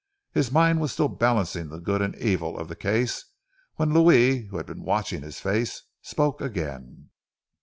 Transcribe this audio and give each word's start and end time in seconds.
His 0.31 0.51
mind 0.51 0.81
was 0.81 0.91
still 0.91 1.09
balancing 1.09 1.69
the 1.69 1.77
good 1.77 2.01
and 2.01 2.15
evil 2.15 2.57
of 2.57 2.69
the 2.69 2.75
case, 2.75 3.23
when 3.75 3.93
Louis, 3.93 4.47
who 4.47 4.57
had 4.57 4.65
been 4.65 4.81
watching 4.81 5.21
his 5.21 5.39
face, 5.39 5.83
spoke 6.01 6.41
again. 6.41 7.11